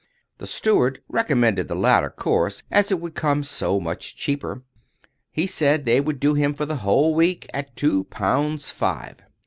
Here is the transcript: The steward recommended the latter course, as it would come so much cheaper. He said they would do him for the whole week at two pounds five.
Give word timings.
The 0.39 0.47
steward 0.47 1.03
recommended 1.09 1.67
the 1.67 1.75
latter 1.75 2.09
course, 2.09 2.63
as 2.71 2.89
it 2.91 2.99
would 2.99 3.13
come 3.13 3.43
so 3.43 3.79
much 3.79 4.15
cheaper. 4.15 4.63
He 5.29 5.45
said 5.45 5.85
they 5.85 6.01
would 6.01 6.19
do 6.19 6.33
him 6.33 6.55
for 6.55 6.65
the 6.65 6.77
whole 6.77 7.13
week 7.13 7.45
at 7.53 7.75
two 7.75 8.05
pounds 8.05 8.71
five. 8.71 9.17